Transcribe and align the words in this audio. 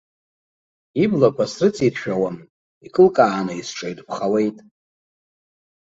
Иблақәа 1.03 1.45
срыҵиршәауам, 1.53 2.37
икылкааны 2.85 3.53
исҿаирԥхауеит. 3.59 4.57